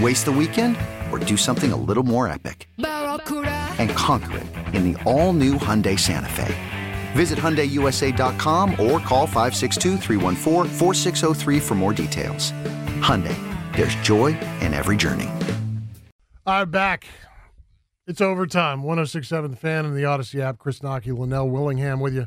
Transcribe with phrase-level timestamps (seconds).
[0.00, 0.76] Waste the weekend
[1.12, 2.68] or do something a little more epic?
[2.78, 6.54] And conquer it in the all-new Hyundai Santa Fe.
[7.12, 9.98] Visit HyundaiUSA.com or call 562
[11.60, 12.50] for more details.
[13.00, 13.36] Hyundai,
[13.76, 15.30] there's joy in every journey.
[16.44, 17.06] Right, back.
[18.08, 18.82] It's overtime.
[18.82, 20.58] 1067 The Fan and the Audacy app.
[20.58, 22.26] Chris Knoche, Linnell Willingham with you.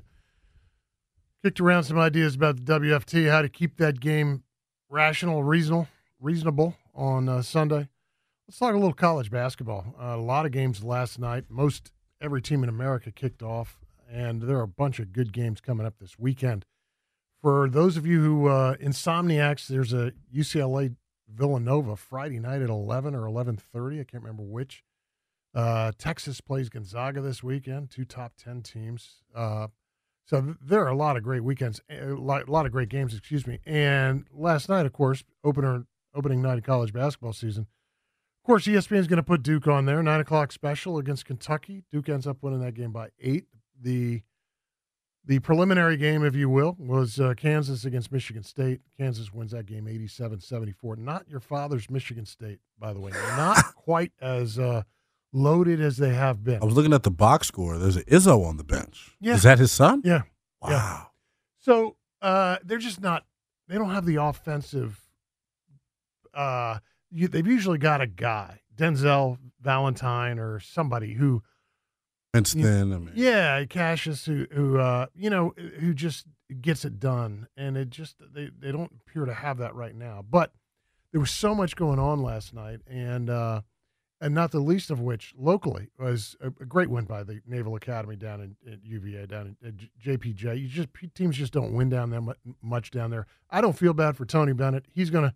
[1.44, 4.44] Kicked around some ideas about the WFT, how to keep that game
[4.90, 5.90] rational, reasonable,
[6.22, 7.88] reasonable on uh, Sunday.
[8.48, 9.96] Let's talk a little college basketball.
[10.02, 11.46] Uh, a lot of games last night.
[11.50, 13.78] Most every team in America kicked off,
[14.12, 16.66] and there are a bunch of good games coming up this weekend.
[17.42, 20.96] For those of you who uh, insomniacs, there's a UCLA
[21.30, 24.02] Villanova Friday night at 11 or 11:30.
[24.02, 24.84] I can't remember which.
[25.54, 27.90] Uh, Texas plays Gonzaga this weekend.
[27.90, 29.24] Two top 10 teams.
[29.36, 29.68] Uh,
[30.26, 33.14] so th- there are a lot of great weekends, a a lot of great games.
[33.14, 33.60] Excuse me.
[33.66, 35.86] And last night, of course, opener
[36.18, 37.68] opening night of college basketball season.
[38.44, 40.02] Of course, ESPN is going to put Duke on there.
[40.02, 41.84] Nine o'clock special against Kentucky.
[41.92, 43.46] Duke ends up winning that game by eight.
[43.80, 44.22] The
[45.26, 48.80] the preliminary game, if you will, was uh, Kansas against Michigan State.
[48.98, 50.96] Kansas wins that game 87 74.
[50.96, 53.12] Not your father's Michigan State, by the way.
[53.36, 54.84] Not quite as uh,
[55.34, 56.62] loaded as they have been.
[56.62, 57.78] I was looking at the box score.
[57.78, 59.18] There's an Izzo on the bench.
[59.20, 59.34] Yeah.
[59.34, 60.02] Is that his son?
[60.06, 60.22] Yeah.
[60.62, 60.70] Wow.
[60.70, 61.04] Yeah.
[61.60, 63.26] So uh, they're just not,
[63.68, 65.07] they don't have the offensive
[66.38, 66.80] uh,
[67.12, 71.42] you, they've usually got a guy, Denzel Valentine or somebody who,
[72.32, 72.94] Princeton.
[72.94, 76.26] I mean, yeah, Cassius, who, who, uh, you know, who just
[76.62, 80.24] gets it done, and it just they they don't appear to have that right now.
[80.30, 80.54] But
[81.12, 83.62] there was so much going on last night, and uh,
[84.22, 87.76] and not the least of which locally was a, a great win by the Naval
[87.76, 89.76] Academy down in, at UVA down in at
[90.06, 90.62] JPJ.
[90.62, 92.22] You just teams just don't win down there
[92.62, 93.26] much down there.
[93.50, 94.86] I don't feel bad for Tony Bennett.
[94.94, 95.34] He's gonna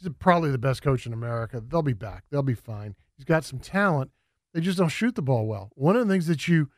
[0.00, 1.62] He's probably the best coach in America.
[1.66, 2.24] They'll be back.
[2.30, 2.94] They'll be fine.
[3.16, 4.10] He's got some talent.
[4.54, 5.70] They just don't shoot the ball well.
[5.74, 6.70] One of the things that you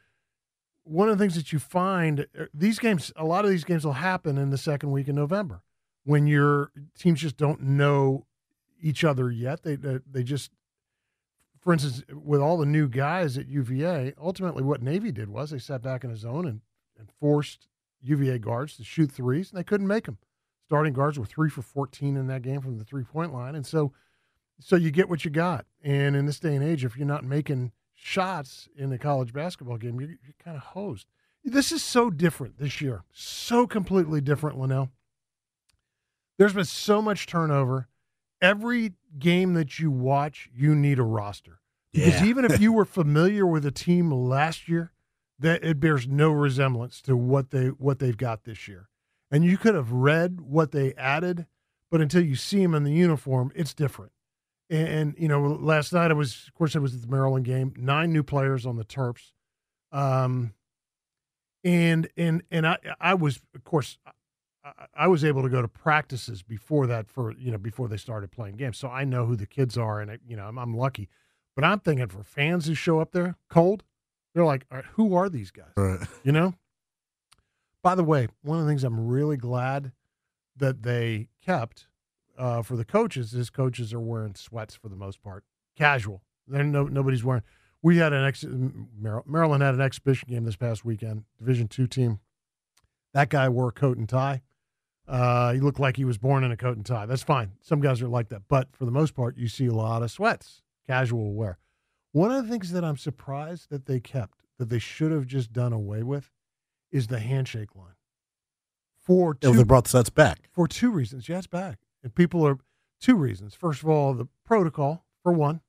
[0.83, 3.85] one of the things that you find er, these games a lot of these games
[3.85, 5.63] will happen in the second week in November
[6.05, 8.27] when your teams just don't know
[8.83, 9.63] each other yet.
[9.63, 10.51] They, they just
[11.61, 15.59] for instance, with all the new guys at UVA, ultimately what Navy did was they
[15.59, 16.63] sat back in a zone and,
[16.99, 17.69] and forced
[18.01, 20.17] UVA guards to shoot threes, and they couldn't make them
[20.71, 23.57] starting guards were three for 14 in that game from the three point line.
[23.57, 23.93] And so,
[24.61, 25.67] so you get what you got.
[25.83, 29.79] And in this day and age, if you're not making shots in the college basketball
[29.79, 31.09] game, you're, you're kind of hosed.
[31.43, 33.03] This is so different this year.
[33.13, 34.91] So completely different, Linnell.
[36.39, 37.89] There's been so much turnover.
[38.41, 41.59] Every game that you watch, you need a roster.
[41.93, 42.29] Because Yeah.
[42.29, 44.93] even if you were familiar with a team last year,
[45.37, 48.87] that it bears no resemblance to what they what they've got this year
[49.31, 51.47] and you could have read what they added,
[51.91, 54.13] but until you see them in the uniform, it's different.
[54.69, 57.45] And, and you know, last night I was, of course, I was at the Maryland
[57.45, 57.75] game.
[57.77, 59.33] Nine new players on the Terps,
[59.93, 60.55] um,
[61.65, 63.99] and and and I I was, of course,
[64.65, 67.97] I, I was able to go to practices before that for you know before they
[67.97, 70.77] started playing games, so I know who the kids are, and you know I'm, I'm
[70.77, 71.09] lucky.
[71.57, 73.83] But I'm thinking for fans who show up there cold,
[74.35, 75.73] they're like, All right, who are these guys?
[75.77, 76.01] Right.
[76.23, 76.55] You know.
[77.83, 79.93] By the way, one of the things I'm really glad
[80.57, 81.87] that they kept
[82.39, 85.45] uh, for the coaches is coaches are wearing sweats for the most part,
[85.77, 86.23] casual.
[86.47, 87.43] They're no nobody's wearing.
[87.83, 92.21] We had an ex Maryland had an exhibition game this past weekend, Division two team.
[93.15, 94.43] That guy wore a coat and tie.
[95.09, 97.07] Uh, he looked like he was born in a coat and tie.
[97.07, 97.53] That's fine.
[97.63, 100.11] Some guys are like that, but for the most part, you see a lot of
[100.11, 101.59] sweats, casual wear.
[102.13, 105.53] One of the things that I'm surprised that they kept that they should have just
[105.53, 106.31] done away with
[106.91, 107.95] is the handshake line.
[108.99, 110.49] For two, they brought the sets back.
[110.53, 111.29] for two reasons.
[111.29, 112.59] Yeah, it's back, and people are
[113.01, 113.55] two reasons.
[113.55, 115.63] First of all, the protocol for one,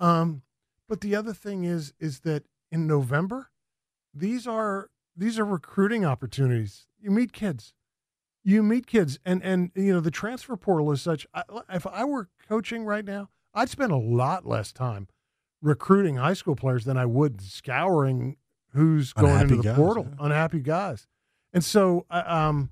[0.00, 0.42] um,
[0.88, 3.50] but the other thing is is that in November,
[4.14, 6.86] these are these are recruiting opportunities.
[7.00, 7.74] You meet kids,
[8.44, 11.26] you meet kids, and and you know the transfer portal is such.
[11.34, 15.08] I, if I were coaching right now, I'd spend a lot less time
[15.60, 18.36] recruiting high school players than I would scouring
[18.72, 20.24] who's going Unhappy into the guys, portal, yeah.
[20.26, 21.06] unhappy guys.
[21.52, 22.70] And so, um,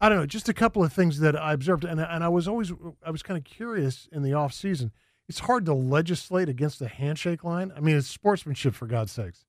[0.00, 2.46] I don't know, just a couple of things that I observed, and and I was
[2.46, 2.72] always
[3.04, 4.92] I was kind of curious in the off season.
[5.28, 7.72] It's hard to legislate against the handshake line.
[7.76, 9.44] I mean, it's sportsmanship for God's sakes.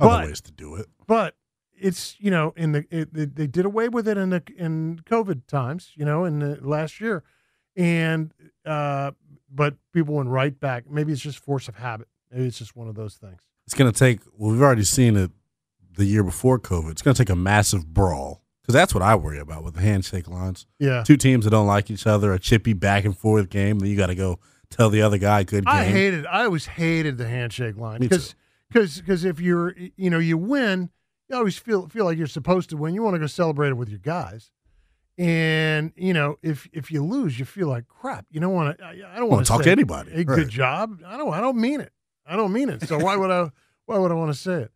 [0.00, 0.86] Other But ways to do it.
[1.06, 1.34] but
[1.80, 5.00] it's you know in the it, it, they did away with it in the in
[5.06, 7.22] COVID times, you know, in the last year,
[7.76, 8.32] and
[8.66, 9.12] uh,
[9.50, 10.90] but people went right back.
[10.90, 12.08] Maybe it's just force of habit.
[12.30, 13.40] Maybe it's just one of those things.
[13.68, 14.20] It's going to take.
[14.38, 15.30] Well, we've already seen it
[15.94, 16.90] the year before COVID.
[16.92, 19.82] It's going to take a massive brawl because that's what I worry about with the
[19.82, 20.64] handshake lines.
[20.78, 23.78] Yeah, Two teams that don't like each other, a chippy back and forth game.
[23.78, 24.38] Then you got to go
[24.70, 25.74] tell the other guy good game.
[25.74, 26.24] I hated.
[26.24, 28.34] I always hated the handshake line because
[28.70, 30.88] because because if you're you know you win,
[31.28, 32.94] you always feel feel like you're supposed to win.
[32.94, 34.50] You want to go celebrate it with your guys.
[35.18, 38.24] And you know, if if you lose, you feel like crap.
[38.30, 38.84] You don't want to.
[38.84, 40.10] I, I don't want talk to anybody.
[40.12, 40.36] Hey, Right.
[40.36, 41.02] good job.
[41.04, 41.34] I don't.
[41.34, 41.92] I don't mean it.
[42.28, 42.86] I don't mean it.
[42.86, 43.50] So why would I?
[43.86, 44.72] Why would I want to say it?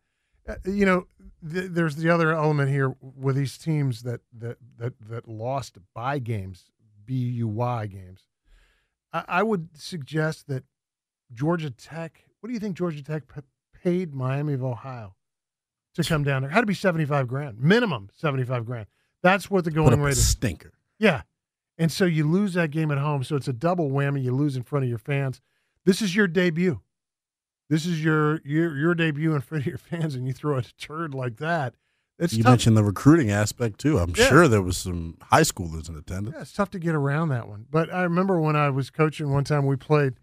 [0.47, 1.05] Uh, you know,
[1.49, 6.19] th- there's the other element here with these teams that that that that lost by
[6.19, 6.71] games,
[7.05, 8.27] B U Y games.
[9.13, 10.63] I, I would suggest that
[11.31, 12.25] Georgia Tech.
[12.39, 13.41] What do you think Georgia Tech p-
[13.83, 15.15] paid Miami of Ohio
[15.95, 16.51] to come down there?
[16.51, 18.87] Had to be seventy five grand, minimum seventy five grand.
[19.21, 20.27] That's what the going rate is.
[20.27, 20.73] stinker.
[20.97, 21.21] Yeah.
[21.77, 23.23] And so you lose that game at home.
[23.23, 24.23] So it's a double whammy.
[24.23, 25.41] You lose in front of your fans.
[25.85, 26.81] This is your debut.
[27.73, 30.61] This is your your your debut in front of your fans, and you throw a
[30.61, 31.73] turd like that.
[32.19, 32.51] It's you tough.
[32.51, 33.97] mentioned the recruiting aspect too.
[33.97, 34.27] I'm Yeah.
[34.27, 36.35] sure there was some high schoolers in attendance.
[36.35, 37.65] Yeah, it's tough to get around that one.
[37.71, 40.13] But I remember when I was coaching one time, we played,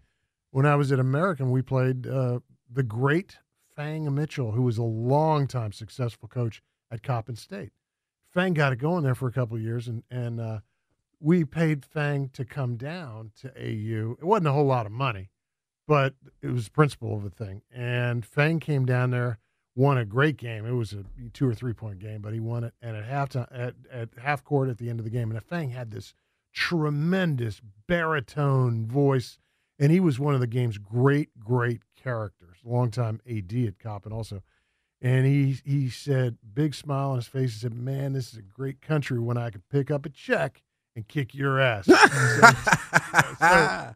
[0.51, 2.39] when I was at American, we played uh,
[2.71, 3.35] the great
[3.75, 7.73] Fang Mitchell, who was a longtime successful coach at Coppin State.
[8.33, 10.59] Fang got it going there for a couple of years, and, and uh,
[11.19, 14.15] we paid Fang to come down to AU.
[14.21, 15.29] It wasn't a whole lot of money,
[15.91, 17.63] but it was the principle of the thing.
[17.69, 19.39] And Fang came down there,
[19.75, 20.65] won a great game.
[20.65, 21.03] It was a
[21.33, 22.73] two or three point game, but he won it.
[22.81, 25.71] And at halftime, at, at half court at the end of the game, and Fang
[25.71, 26.13] had this
[26.53, 29.37] tremendous baritone voice,
[29.79, 32.59] and he was one of the game's great, great characters.
[32.63, 34.43] Longtime AD at Coppin also.
[35.01, 37.51] And he he said, big smile on his face.
[37.51, 40.61] He said, "Man, this is a great country when I could pick up a check
[40.95, 41.95] and kick your ass." so,
[43.39, 43.95] so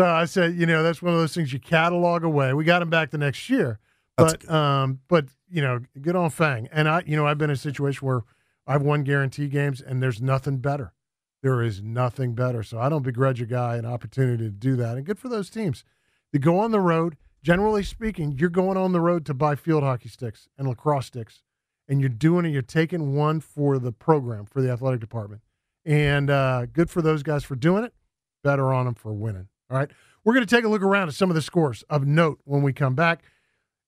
[0.00, 2.54] I said, you know, that's one of those things you catalog away.
[2.54, 3.78] We got him back the next year,
[4.16, 6.66] but um, but you know, good on Fang.
[6.72, 8.22] And I, you know, I've been in a situation where
[8.66, 10.94] I've won guarantee games, and there's nothing better.
[11.42, 12.62] There is nothing better.
[12.62, 15.50] So I don't begrudge a guy an opportunity to do that, and good for those
[15.50, 15.84] teams.
[16.32, 19.82] To go on the road, generally speaking, you're going on the road to buy field
[19.82, 21.42] hockey sticks and lacrosse sticks,
[21.86, 22.50] and you're doing it.
[22.50, 25.42] You're taking one for the program for the athletic department,
[25.84, 27.92] and uh, good for those guys for doing it.
[28.42, 29.48] Better on them for winning.
[29.72, 29.90] All right,
[30.22, 32.60] we're going to take a look around at some of the scores of note when
[32.60, 33.22] we come back.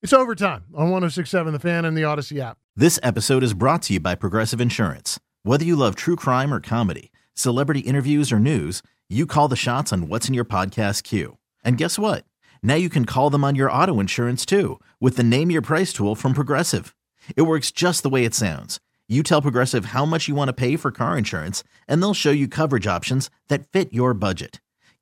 [0.01, 2.57] It's overtime on 1067 The Fan and the Audacy app.
[2.75, 5.19] This episode is brought to you by Progressive Insurance.
[5.43, 9.93] Whether you love true crime or comedy, celebrity interviews or news, you call the shots
[9.93, 11.37] on what's in your podcast queue.
[11.63, 12.25] And guess what?
[12.63, 15.93] Now you can call them on your auto insurance too with the Name Your Price
[15.93, 16.95] tool from Progressive.
[17.37, 18.79] It works just the way it sounds.
[19.07, 22.31] You tell Progressive how much you want to pay for car insurance, and they'll show
[22.31, 24.61] you coverage options that fit your budget.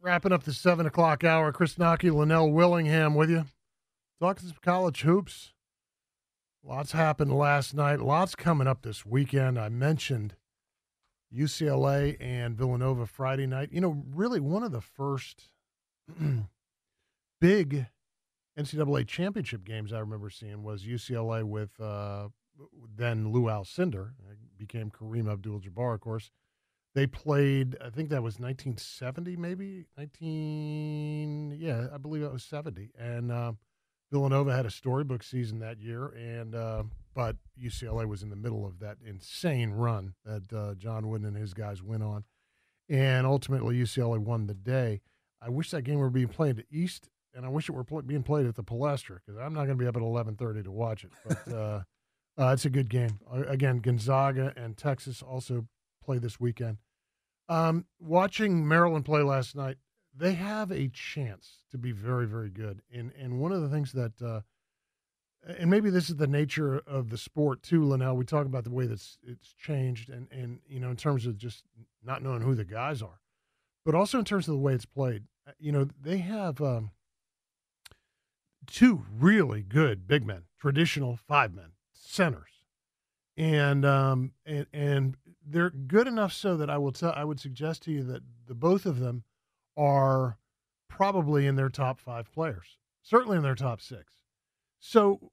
[0.00, 1.52] Wrapping up the 7 o'clock hour.
[1.52, 3.46] Chris Knoche, Linnell Willingham with you.
[4.20, 5.52] Talking some college hoops.
[6.62, 8.00] Lots happened last night.
[8.00, 9.58] Lots coming up this weekend.
[9.58, 10.34] I mentioned
[11.34, 13.70] UCLA and Villanova Friday night.
[13.72, 15.48] You know, really one of the first
[17.40, 17.86] big
[18.58, 22.28] NCAA championship games I remember seeing was UCLA with uh,
[22.96, 26.30] then Lou Alcindor, uh, became Kareem Abdul-Jabbar, of course.
[26.96, 31.54] They played, I think that was 1970, maybe 19.
[31.60, 32.88] Yeah, I believe it was 70.
[32.98, 33.52] And uh,
[34.10, 36.84] Villanova had a storybook season that year, and uh,
[37.14, 41.36] but UCLA was in the middle of that insane run that uh, John Wooden and
[41.36, 42.24] his guys went on,
[42.88, 45.02] and ultimately UCLA won the day.
[45.42, 48.00] I wish that game were being played at East, and I wish it were pl-
[48.00, 50.70] being played at the Palestra because I'm not going to be up at 11:30 to
[50.70, 51.10] watch it.
[51.28, 51.80] But uh,
[52.38, 53.20] uh, it's a good game.
[53.30, 55.66] Again, Gonzaga and Texas also
[56.02, 56.78] play this weekend.
[57.48, 59.76] Um, watching Maryland play last night,
[60.16, 62.82] they have a chance to be very, very good.
[62.92, 64.40] And and one of the things that, uh,
[65.46, 68.16] and maybe this is the nature of the sport too, Linnell.
[68.16, 71.36] We talk about the way that's it's changed, and and you know in terms of
[71.36, 71.64] just
[72.02, 73.20] not knowing who the guys are,
[73.84, 75.24] but also in terms of the way it's played.
[75.46, 76.90] Uh, you know they have um,
[78.66, 82.62] two really good big men, traditional five men centers,
[83.36, 85.16] and um and and
[85.48, 88.54] they're good enough so that I will tell I would suggest to you that the
[88.54, 89.24] both of them
[89.76, 90.38] are
[90.88, 94.12] probably in their top five players, certainly in their top six.
[94.78, 95.30] So,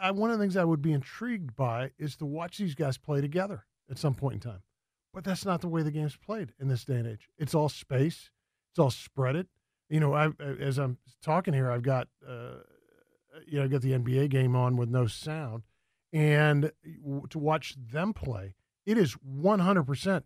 [0.00, 2.96] I, one of the things I would be intrigued by is to watch these guys
[2.96, 4.62] play together at some point in time.
[5.12, 7.28] But that's not the way the game's played in this day and age.
[7.38, 8.30] It's all space.
[8.72, 9.46] It's all spread it.
[9.88, 12.62] You know, I as I'm talking here, I've got uh,
[13.46, 15.62] you know, I got the NBA game on with no sound,
[16.12, 16.72] and
[17.30, 18.54] to watch them play,
[18.86, 20.22] it is 100%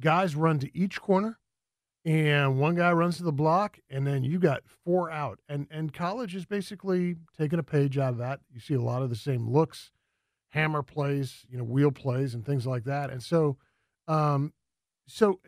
[0.00, 1.38] guys run to each corner
[2.04, 5.38] and one guy runs to the block, and then you got four out.
[5.48, 8.40] And and college is basically taking a page out of that.
[8.50, 9.92] You see a lot of the same looks,
[10.50, 13.10] hammer plays, you know, wheel plays, and things like that.
[13.10, 13.58] And so,
[14.08, 14.54] um,
[15.06, 15.40] so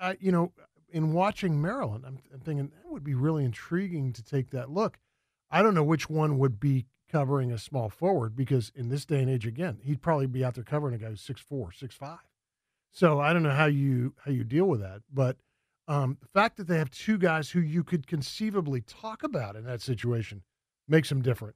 [0.00, 0.52] I, you know,
[0.90, 4.98] in watching Maryland, I'm, I'm thinking that would be really intriguing to take that look.
[5.50, 9.20] I don't know which one would be covering a small forward because in this day
[9.20, 11.94] and age, again, he'd probably be out there covering a guy who's six four, six
[11.94, 12.18] five.
[12.90, 15.36] So I don't know how you how you deal with that, but
[15.88, 19.64] um, the fact that they have two guys who you could conceivably talk about in
[19.64, 20.42] that situation
[20.88, 21.54] makes them different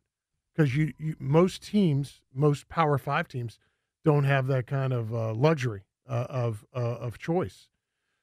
[0.55, 3.59] because you, you most teams, most Power Five teams,
[4.05, 7.69] don't have that kind of uh, luxury uh, of uh, of choice.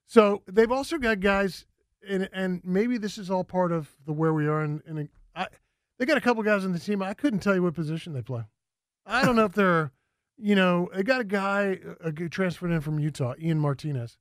[0.05, 1.65] So they've also got guys,
[2.07, 4.63] and and maybe this is all part of the where we are.
[4.63, 5.09] In, in
[5.97, 7.01] they got a couple guys in the team.
[7.01, 8.43] I couldn't tell you what position they play.
[9.05, 9.91] I don't know if they're,
[10.37, 14.17] you know, they got a guy uh, transferred in from Utah, Ian Martinez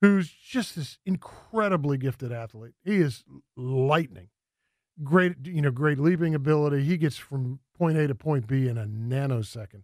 [0.00, 2.72] who's just this incredibly gifted athlete.
[2.82, 3.24] He is
[3.56, 4.28] lightning.
[5.02, 6.84] Great, you know, great leaping ability.
[6.84, 9.82] He gets from point A to point B in a nanosecond.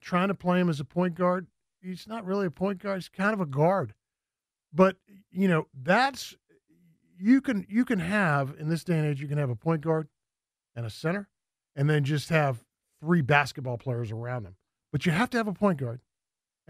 [0.00, 1.46] Trying to play him as a point guard,
[1.80, 2.98] he's not really a point guard.
[2.98, 3.94] He's kind of a guard.
[4.72, 4.96] But
[5.30, 6.36] you know, that's
[7.18, 9.82] you can you can have in this day and age, you can have a point
[9.82, 10.08] guard
[10.74, 11.28] and a center,
[11.74, 12.64] and then just have
[13.00, 14.56] three basketball players around them.
[14.92, 16.00] But you have to have a point guard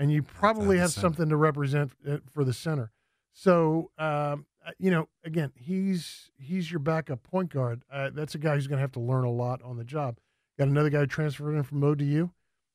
[0.01, 2.91] and you probably have something to represent uh, for the center.
[3.35, 7.83] So, um, uh, you know, again, he's he's your backup point guard.
[7.93, 10.17] Uh, that's a guy who's going to have to learn a lot on the job.
[10.59, 12.31] Got another guy transferred in from ODU.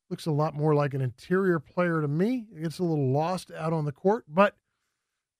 [0.08, 2.46] Looks a lot more like an interior player to me.
[2.60, 4.56] Gets a little lost out on the court, but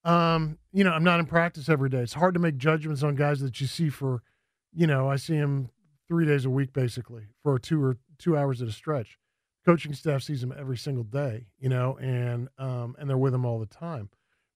[0.04, 1.98] um, you know, I'm not in practice every day.
[1.98, 4.22] It's hard to make judgments on guys that you see for,
[4.72, 5.70] you know, I see him
[6.08, 9.18] three days a week basically for two or two hours at a stretch
[9.66, 13.44] coaching staff sees him every single day, you know, and um, and they're with him
[13.44, 14.08] all the time.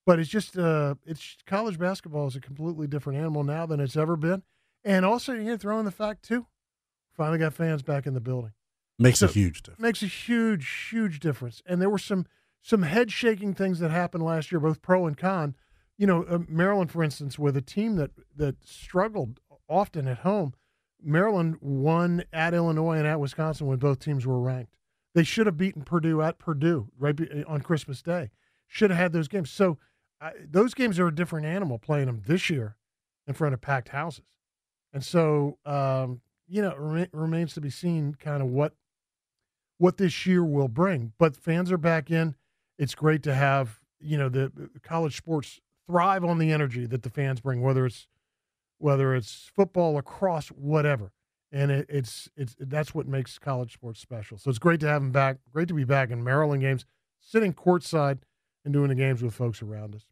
[0.06, 3.96] But it's just uh, it's college basketball is a completely different animal now than it's
[3.96, 4.42] ever been,
[4.84, 6.46] and also you throw in the fact too,
[7.12, 8.52] finally got fans back in the building.
[8.98, 9.80] Makes so, a huge difference.
[9.80, 11.62] Makes a huge, huge difference.
[11.66, 12.26] And there were some
[12.62, 15.56] some head shaking things that happened last year, both pro and con.
[15.98, 20.54] You know, uh, Maryland, for instance, with a team that that struggled often at home.
[21.02, 24.74] Maryland won at Illinois and at Wisconsin when both teams were ranked.
[25.14, 28.30] They should have beaten Purdue at Purdue right eh, on Christmas Day.
[28.66, 29.50] Should have had those games.
[29.50, 29.78] So
[30.48, 32.76] those games are a different animal playing them this year
[33.26, 34.24] in front of packed houses.
[34.92, 36.74] And so, um, you know,
[37.12, 38.74] remains to be seen kind of what
[39.78, 41.12] what this year will bring.
[41.18, 42.34] But fans are back in.
[42.78, 44.52] It's great to have you know the
[44.82, 48.06] college sports thrive on the energy that the fans bring, whether it's
[48.80, 51.12] whether it's football, lacrosse, whatever
[51.52, 54.38] and it, it's it's that's what makes college sports special.
[54.38, 55.38] So it's great to have him back.
[55.52, 56.84] Great to be back in Maryland games,
[57.20, 58.18] sitting courtside
[58.64, 60.06] and doing the games with folks around us.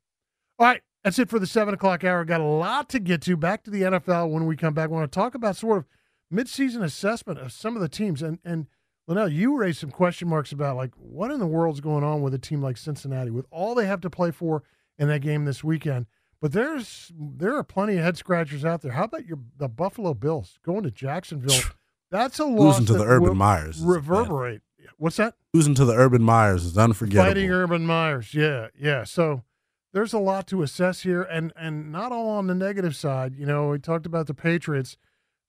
[0.58, 2.24] All right, that's it for the seven o'clock hour.
[2.24, 3.36] Got a lot to get to.
[3.36, 4.90] Back to the NFL when we come back.
[4.90, 5.86] We want to talk about sort of
[6.32, 8.22] midseason assessment of some of the teams.
[8.22, 8.66] And and
[9.06, 12.34] Linnell, you raised some question marks about like what in the world's going on with
[12.34, 14.64] a team like Cincinnati with all they have to play for
[14.98, 16.06] in that game this weekend.
[16.40, 18.92] But there's there are plenty of head scratchers out there.
[18.92, 21.70] How about your the Buffalo Bills going to Jacksonville?
[22.10, 24.62] That's a loss losing to the Urban Meyers reverberate
[24.96, 25.34] What's that?
[25.54, 27.30] Losing to the Urban Meyers is unforgettable.
[27.30, 28.34] Fighting Urban Meyers.
[28.34, 29.04] Yeah, yeah.
[29.04, 29.44] So
[29.92, 33.34] there's a lot to assess here, and and not all on the negative side.
[33.36, 34.96] You know, we talked about the Patriots.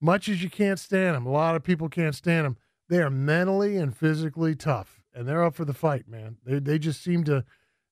[0.01, 2.57] Much as you can't stand them, a lot of people can't stand them.
[2.87, 6.37] They are mentally and physically tough, and they're up for the fight, man.
[6.45, 7.43] They they just seem to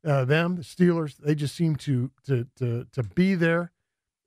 [0.05, 1.17] uh, them the Steelers.
[1.17, 3.71] They just seem to to to to be there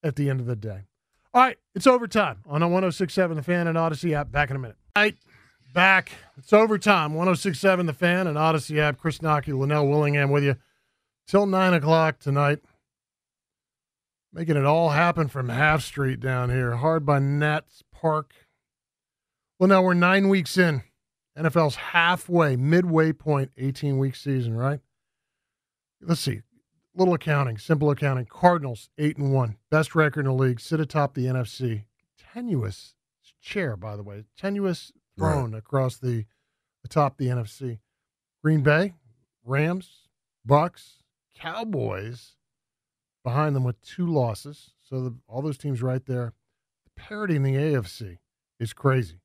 [0.02, 0.84] at the end of the day.
[1.32, 4.32] All right, it's overtime on a 1067 The Fan and Audacy app.
[4.32, 4.76] Back in a minute.
[4.96, 5.16] All right,
[5.72, 6.10] back.
[6.36, 7.14] It's overtime.
[7.14, 8.98] 1067 The Fan and Audacy app.
[8.98, 10.56] Chris Knoche, Linnell Willingham with you
[11.28, 12.58] till 9 o'clock tonight.
[14.32, 18.32] Making it all happen from Half Street down here, hard by Nats Park.
[19.58, 20.82] Well, now we're nine weeks in.
[21.38, 24.80] NFL's halfway, midway point, 18 week season, right?
[26.00, 26.42] Let's see
[26.94, 28.26] little accounting, simple accounting.
[28.26, 31.84] Cardinals eight and one, best record in the league, sit atop the NFC.
[32.32, 32.94] Tenuous
[33.40, 35.58] chair, by the way, tenuous throne right.
[35.58, 36.26] across the
[36.84, 37.78] atop the NFC.
[38.42, 38.94] Green Bay,
[39.44, 40.08] Rams,
[40.46, 41.02] Bucs,
[41.36, 42.36] Cowboys
[43.24, 44.70] behind them with two losses.
[44.80, 46.32] So the, all those teams right there.
[46.84, 48.18] The parity in the AFC
[48.58, 49.19] is crazy.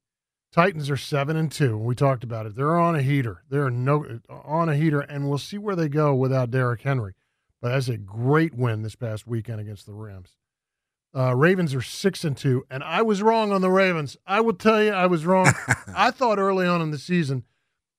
[0.55, 1.77] Titans are seven and two.
[1.77, 2.55] We talked about it.
[2.55, 3.43] They're on a heater.
[3.49, 7.13] They're no on a heater, and we'll see where they go without Derrick Henry.
[7.61, 10.37] But that's a great win this past weekend against the Rams.
[11.13, 14.15] Uh, Ravens are six and two, and I was wrong on the Ravens.
[14.25, 15.51] I will tell you, I was wrong.
[15.93, 17.43] I thought early on in the season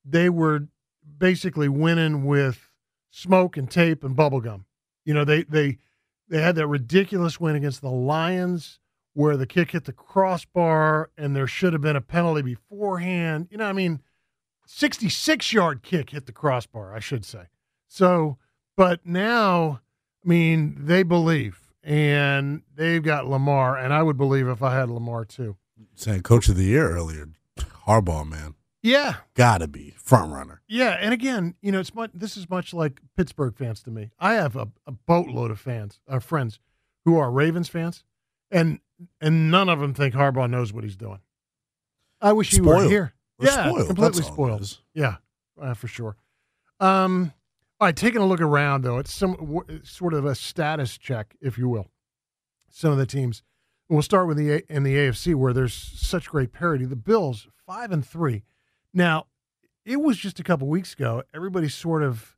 [0.02, 0.68] they were
[1.18, 2.70] basically winning with
[3.10, 4.64] smoke and tape and bubble gum.
[5.04, 5.76] You know, they they
[6.30, 8.80] they had that ridiculous win against the Lions
[9.16, 13.49] where the kick hit the crossbar and there should have been a penalty beforehand.
[13.50, 14.02] You know, I mean,
[14.66, 17.44] 66 yard kick hit the crossbar, I should say.
[17.88, 18.37] So
[18.76, 19.80] but now,
[20.23, 24.90] I mean, they believe, and they've got Lamar, and I would believe if I had
[24.90, 25.56] Lamar too.
[25.94, 27.30] Saying Coach of the Year earlier,
[27.87, 28.54] Harbaugh, man.
[28.82, 30.61] Yeah, gotta be front runner.
[30.68, 32.11] Yeah, and again, you know, it's much.
[32.12, 34.11] This is much like Pittsburgh fans to me.
[34.18, 36.61] I have a, a boatload of fans, uh, friends,
[37.05, 38.05] who are Ravens fans,
[38.50, 38.80] and
[39.20, 41.20] and none of them think Harbaugh knows what he's doing.
[42.20, 42.85] I wish he spoiled.
[42.85, 43.12] were here.
[43.38, 43.87] We're yeah, spoiled.
[43.88, 44.78] completely That's spoiled.
[44.94, 45.16] Yeah,
[45.61, 46.16] uh, for sure.
[46.80, 47.32] Um,
[47.78, 51.59] all right, taking a look around though, it's some sort of a status check, if
[51.59, 51.88] you will.
[52.70, 53.42] Some of the teams.
[53.88, 56.85] We'll start with the a- in the AFC where there's such great parity.
[56.87, 58.42] The Bills five and three.
[58.92, 59.26] Now,
[59.85, 61.22] it was just a couple weeks ago.
[61.35, 62.36] Everybody sort of,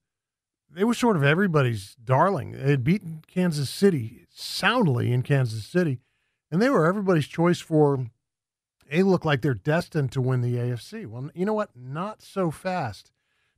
[0.70, 2.52] they were sort of everybody's darling.
[2.52, 6.00] They had beaten Kansas City soundly in Kansas City,
[6.50, 8.06] and they were everybody's choice for.
[8.90, 11.06] They look like they're destined to win the AFC.
[11.06, 11.70] Well, you know what?
[11.76, 13.12] Not so fast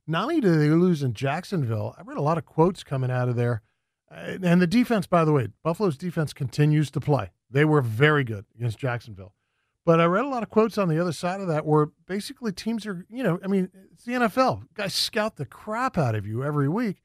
[0.07, 3.29] not only do they lose in Jacksonville, I read a lot of quotes coming out
[3.29, 3.61] of there.
[4.09, 7.31] Uh, and the defense, by the way, Buffalo's defense continues to play.
[7.49, 9.33] They were very good against Jacksonville.
[9.85, 12.51] But I read a lot of quotes on the other side of that where basically
[12.51, 14.63] teams are, you know, I mean, it's the NFL.
[14.75, 17.01] Guys scout the crap out of you every week.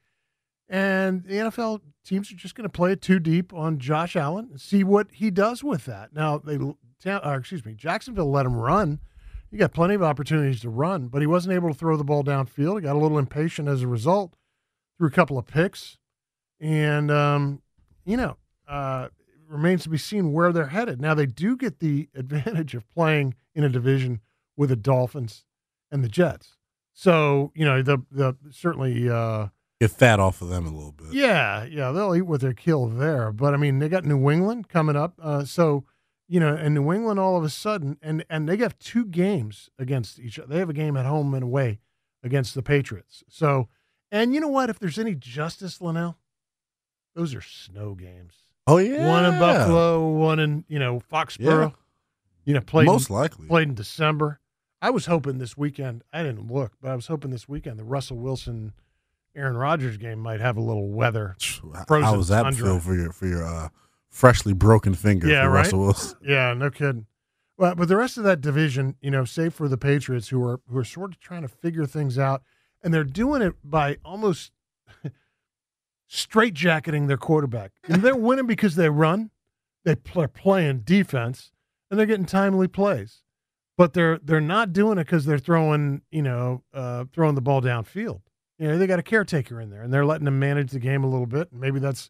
[0.68, 4.48] And the NFL teams are just going to play it too deep on Josh Allen
[4.50, 6.12] and see what he does with that.
[6.12, 6.58] Now, they,
[7.10, 9.00] uh, excuse me, Jacksonville let him run
[9.50, 12.24] he got plenty of opportunities to run, but he wasn't able to throw the ball
[12.24, 12.76] downfield.
[12.76, 14.36] He got a little impatient as a result,
[14.98, 15.98] threw a couple of picks,
[16.60, 17.62] and um,
[18.04, 18.36] you know,
[18.68, 19.08] uh,
[19.48, 21.00] remains to be seen where they're headed.
[21.00, 24.20] Now they do get the advantage of playing in a division
[24.56, 25.44] with the Dolphins
[25.90, 26.56] and the Jets,
[26.92, 29.08] so you know the the certainly.
[29.08, 31.12] Uh, Get fat off of them a little bit.
[31.12, 33.30] Yeah, yeah, they'll eat what they kill there.
[33.30, 35.84] But I mean, they got New England coming up, uh, so
[36.28, 39.68] you know, and New England all of a sudden, and and they have two games
[39.78, 40.48] against each other.
[40.48, 41.80] They have a game at home and away
[42.22, 43.22] against the Patriots.
[43.28, 43.68] So,
[44.10, 44.70] and you know what?
[44.70, 46.16] If there's any justice, Linnell,
[47.14, 48.34] those are snow games.
[48.66, 51.70] Oh yeah, one in Buffalo, one in you know Foxborough.
[51.70, 51.76] Yeah.
[52.44, 54.40] You know, played most in, likely played in December.
[54.82, 56.02] I was hoping this weekend.
[56.12, 58.72] I didn't look, but I was hoping this weekend the Russell Wilson,
[59.34, 61.36] Aaron Rodgers game might have a little weather.
[61.88, 62.66] How was that tundra.
[62.66, 63.68] feel for your for your uh,
[64.10, 65.58] freshly broken finger yeah, for right?
[65.58, 66.18] Russell Wilson.
[66.26, 67.06] Yeah, no kidding.
[67.58, 70.60] Well, but the rest of that division, you know, save for the Patriots, who are
[70.68, 72.42] who are sort of trying to figure things out,
[72.82, 74.52] and they're doing it by almost
[76.06, 77.72] straight jacketing their quarterback.
[77.88, 79.30] And they're winning because they run,
[79.84, 81.52] they are playing defense,
[81.90, 83.22] and they're getting timely plays.
[83.76, 87.60] But they're they're not doing it because they're throwing, you know, uh, throwing the ball
[87.60, 88.22] downfield.
[88.58, 91.04] You know, they got a caretaker in there, and they're letting them manage the game
[91.04, 91.52] a little bit.
[91.52, 92.08] Maybe that's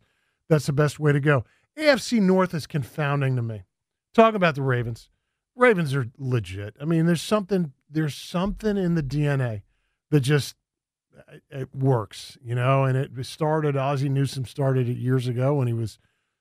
[0.49, 1.45] that's the best way to go.
[1.77, 3.65] AFC North is confounding to me.
[4.15, 5.11] Talk about the Ravens.
[5.57, 6.77] Ravens are legit.
[6.81, 9.63] I mean, there's something there's something in the DNA
[10.11, 10.55] that just
[11.50, 12.85] it works, you know.
[12.85, 13.76] And it started.
[13.76, 15.98] Ozzie Newsome started it years ago when he was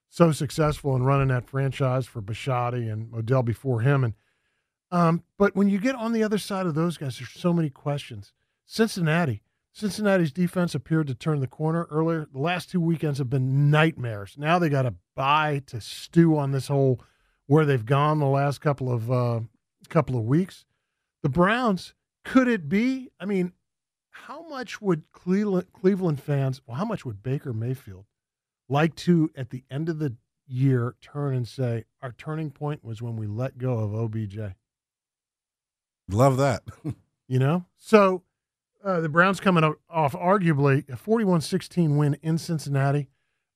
[0.08, 4.04] so successful in running that franchise for Bisciotti and Modell before him.
[4.04, 4.14] And
[4.90, 7.70] Um, but when you get on the other side of those guys, there's so many
[7.70, 8.32] questions.
[8.64, 12.26] Cincinnati, Cincinnati's defense appeared to turn the corner earlier.
[12.32, 14.36] The last two weekends have been nightmares.
[14.38, 17.00] Now they got to buy to stew on this whole
[17.46, 19.40] where they've gone the last couple of uh,
[19.88, 20.64] couple of weeks.
[21.22, 23.10] The Browns, could it be?
[23.20, 23.52] I mean,
[24.24, 28.06] how much would Cleveland, Cleveland fans, well, how much would Baker Mayfield
[28.68, 33.02] like to, at the end of the year, turn and say, our turning point was
[33.02, 34.38] when we let go of OBJ?
[36.10, 36.62] Love that.
[37.28, 37.64] You know?
[37.76, 38.22] So
[38.84, 43.08] uh, the Browns coming off arguably a 41 16 win in Cincinnati.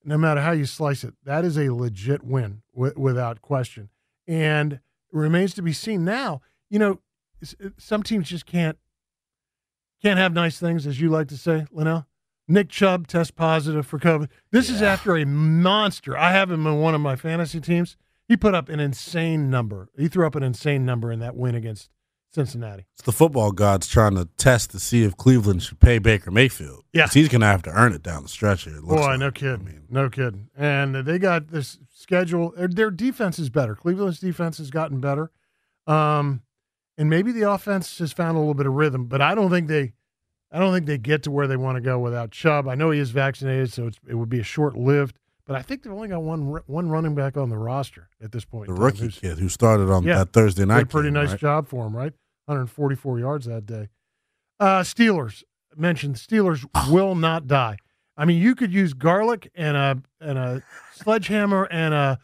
[0.03, 3.89] No matter how you slice it, that is a legit win w- without question.
[4.27, 4.81] And it
[5.13, 6.41] remains to be seen now.
[6.69, 7.01] You know,
[7.79, 8.77] some teams just can't
[10.03, 12.07] can't have nice things, as you like to say, Linnell.
[12.49, 14.29] Nick Chubb test positive for COVID.
[14.51, 14.77] This yeah.
[14.77, 16.17] is after a monster.
[16.17, 17.97] I have him in one of my fantasy teams.
[18.27, 19.89] He put up an insane number.
[19.97, 21.91] He threw up an insane number in that win against
[22.33, 22.87] Cincinnati.
[22.95, 26.85] It's the football gods trying to test to see if Cleveland should pay Baker Mayfield.
[26.93, 28.81] Yeah, he's going to have to earn it down the stretch here.
[28.81, 29.19] Boy, like.
[29.19, 30.49] no kidding, I mean, no kidding.
[30.57, 32.53] And they got this schedule.
[32.57, 33.75] Their defense is better.
[33.75, 35.31] Cleveland's defense has gotten better,
[35.87, 36.43] um,
[36.99, 39.07] and maybe the offense has found a little bit of rhythm.
[39.07, 39.93] But I don't think they,
[40.53, 42.69] I don't think they get to where they want to go without Chubb.
[42.69, 45.17] I know he is vaccinated, so it would be a short lived.
[45.47, 48.45] But I think they've only got one one running back on the roster at this
[48.45, 48.69] point.
[48.69, 50.79] The rookie kid who started on yeah, that Thursday night.
[50.79, 51.41] Did a pretty game, nice right?
[51.41, 52.13] job for him, right?
[52.47, 53.89] 144 yards that day.
[54.61, 55.43] Uh, Steelers
[55.77, 57.79] mentioned Steelers will not die.
[58.17, 62.19] I mean, you could use garlic and a and a sledgehammer and a,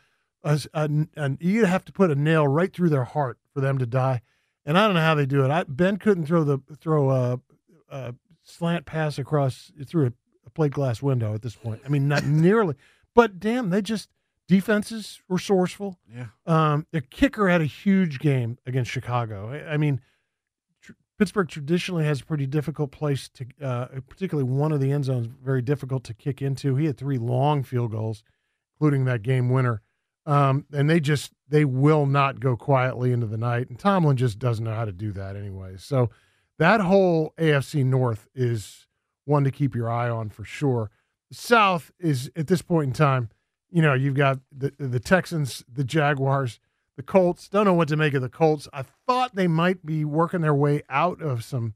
[0.44, 3.78] a, a, a you'd have to put a nail right through their heart for them
[3.78, 4.22] to die.
[4.66, 5.50] And I don't know how they do it.
[5.50, 7.40] I, ben couldn't throw the throw a,
[7.88, 10.12] a slant pass across through a,
[10.44, 11.80] a plate glass window at this point.
[11.86, 12.74] I mean, not nearly.
[13.14, 14.10] But damn, they just
[14.48, 15.98] defenses resourceful.
[16.12, 16.26] Yeah.
[16.46, 19.50] Um, their kicker had a huge game against Chicago.
[19.50, 20.00] I, I mean,
[21.18, 25.28] Pittsburgh traditionally has a pretty difficult place to, uh, particularly one of the end zones,
[25.42, 26.76] very difficult to kick into.
[26.76, 28.22] He had three long field goals,
[28.74, 29.82] including that game winner.
[30.26, 33.68] Um, and they just they will not go quietly into the night.
[33.70, 35.76] And Tomlin just doesn't know how to do that anyway.
[35.78, 36.10] So
[36.58, 38.86] that whole AFC North is
[39.24, 40.90] one to keep your eye on for sure.
[41.30, 43.30] South is at this point in time,
[43.70, 46.58] you know, you've got the the Texans, the Jaguars,
[46.96, 47.48] the Colts.
[47.48, 48.68] Don't know what to make of the Colts.
[48.72, 51.74] I thought they might be working their way out of some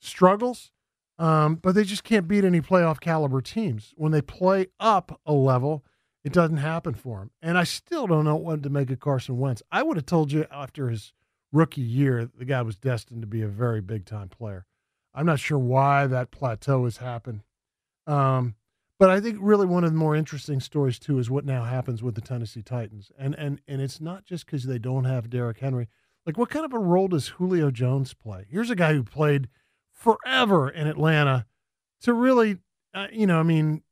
[0.00, 0.72] struggles,
[1.18, 3.92] um, but they just can't beat any playoff caliber teams.
[3.96, 5.84] When they play up a level,
[6.24, 7.30] it doesn't happen for him.
[7.42, 9.62] And I still don't know what to make of Carson Wentz.
[9.70, 11.12] I would have told you after his
[11.52, 14.66] rookie year, the guy was destined to be a very big time player.
[15.14, 17.42] I'm not sure why that plateau has happened.
[18.06, 18.56] Um,
[18.98, 22.02] but I think really one of the more interesting stories too is what now happens
[22.02, 25.58] with the Tennessee Titans, and and and it's not just because they don't have Derrick
[25.58, 25.88] Henry.
[26.26, 28.46] Like, what kind of a role does Julio Jones play?
[28.48, 29.48] Here's a guy who played
[29.92, 31.46] forever in Atlanta
[32.02, 32.58] to really,
[32.94, 33.82] uh, you know, I mean,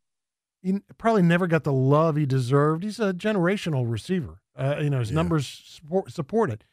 [0.62, 2.84] he probably never got the love he deserved.
[2.84, 4.40] He's a generational receiver.
[4.56, 5.16] Uh, you know, his yeah.
[5.16, 6.64] numbers support, support it.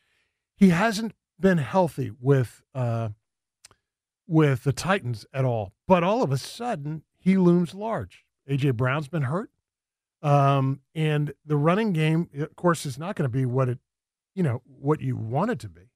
[0.56, 3.10] He hasn't been healthy with uh,
[4.28, 8.25] with the Titans at all, but all of a sudden he looms large.
[8.49, 9.49] AJ Brown's been hurt.
[10.21, 13.80] Um, and the running game, of course, is not going to be what it,
[14.36, 15.91] you know, what you want it to be.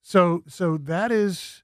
[0.00, 1.62] So, so that is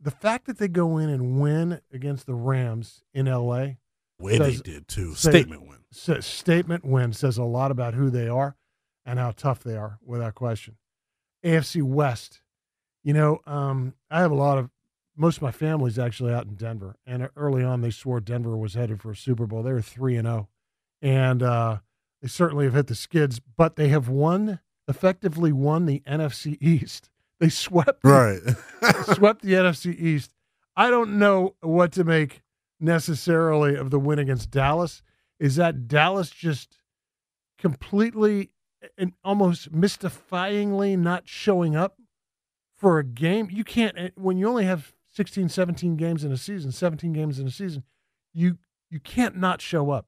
[0.00, 3.74] the fact that they go in and win against the Rams in LA.
[4.22, 5.14] Way says, they did too.
[5.14, 5.78] Statement win.
[5.90, 8.56] Says, statement win says a lot about who they are
[9.04, 10.76] and how tough they are, without question.
[11.44, 12.40] AFC West.
[13.02, 14.70] You know, um, I have a lot of
[15.16, 18.74] most of my family's actually out in Denver, and early on they swore Denver was
[18.74, 19.62] headed for a Super Bowl.
[19.62, 21.06] They were three and zero, oh.
[21.06, 21.78] and uh,
[22.20, 23.40] they certainly have hit the skids.
[23.40, 27.08] But they have won effectively won the NFC East.
[27.40, 28.38] They swept right,
[29.14, 30.32] swept the NFC East.
[30.76, 32.40] I don't know what to make
[32.82, 35.02] necessarily of the win against Dallas.
[35.38, 36.78] Is that Dallas just
[37.58, 38.50] completely
[38.98, 41.98] and almost mystifyingly not showing up
[42.74, 43.48] for a game?
[43.50, 47.38] You can't eh, when you only have 16, 17 games in a season, 17 games
[47.38, 47.84] in a season,
[48.32, 48.58] you
[48.90, 50.06] you can't not show up.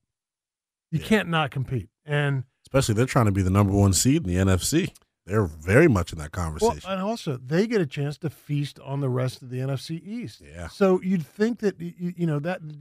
[0.91, 1.07] You yeah.
[1.07, 1.89] can't not compete.
[2.05, 4.93] And especially they're trying to be the number one seed in the NFC.
[5.27, 6.81] They're very much in that conversation.
[6.85, 10.03] Well, and also they get a chance to feast on the rest of the NFC
[10.07, 10.43] East.
[10.43, 10.69] Yeah.
[10.69, 12.81] So you'd think that you, you know that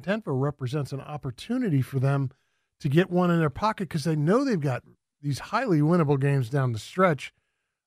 [0.00, 2.30] Denver represents an opportunity for them
[2.80, 4.84] to get one in their pocket because they know they've got
[5.20, 7.32] these highly winnable games down the stretch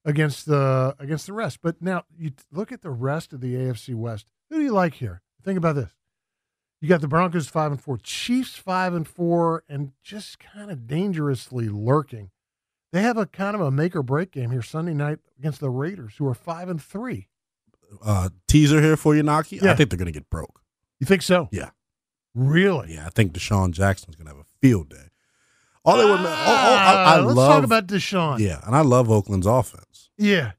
[0.03, 1.59] against the against the rest.
[1.61, 4.25] But now you look at the rest of the AFC West.
[4.49, 5.21] Who do you like here?
[5.43, 5.91] Think about this.
[6.81, 10.85] You got the Broncos five and four, Chiefs five and four, and just kind of
[10.85, 12.29] dangerously lurking.
[12.95, 15.69] They have a kind of a make or break game here Sunday night against the
[15.69, 17.27] Raiders, who are five and three.
[18.01, 19.61] Uh, teaser here for you, Knoche.
[19.61, 19.73] Yeah.
[19.73, 20.61] I think they're going to get broke.
[21.01, 21.49] You think so?
[21.51, 21.71] Yeah.
[22.33, 22.93] Really?
[22.93, 25.09] Yeah, I think DeSean Jackson's going to have a field day.
[25.83, 28.39] All they were, all, all- I, I Ah, let's love, talk about DeSean.
[28.39, 30.09] yeah, and I love Oakland's offense.
[30.17, 30.53] Yeah.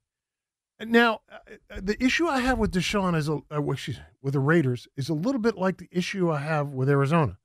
[0.78, 4.34] Now, uh, the issue I have with DeSean is a, uh, well, excuse me, with
[4.34, 7.38] the Raiders is a little bit like the issue I have with Arizona.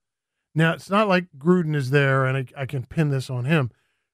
[0.54, 3.72] Now, it's not like Gruden is there and I, I can pin this on him,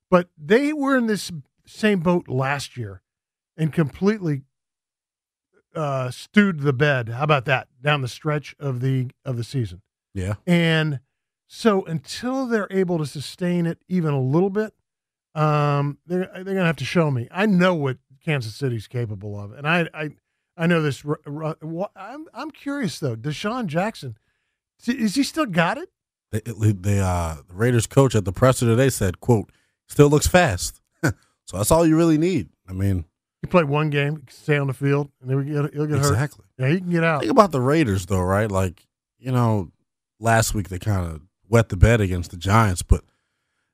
[0.10, 1.32] but they were in this
[1.66, 3.02] same boat last year
[3.58, 4.44] and completely
[5.76, 7.10] uh, stewed the bed.
[7.10, 9.82] How about that down the stretch of the of the season?
[10.14, 11.00] Yeah, And
[11.48, 14.74] so until they're able to sustain it even a little bit,
[15.36, 17.28] um, they're they're gonna have to show me.
[17.30, 20.10] I know what Kansas City's capable of, and I I
[20.58, 21.06] I know this.
[21.06, 23.16] r- r- wha- I'm I'm curious though.
[23.16, 24.18] DeSean Jackson,
[24.88, 25.90] is he still got it?
[26.32, 26.42] they,
[26.72, 29.52] they uh, the Raiders coach at the presser today said, "quote
[29.88, 32.50] Still looks fast." so that's all you really need.
[32.68, 33.06] I mean,
[33.42, 36.12] you play one game, stay on the field, and then we get he'll get hurt.
[36.12, 36.46] exactly.
[36.58, 37.20] Yeah, he can get out.
[37.22, 38.50] Think about the Raiders, though, right?
[38.52, 38.86] Like,
[39.20, 39.72] you know,
[40.20, 43.04] last week they kind of wet the bed against the Giants, but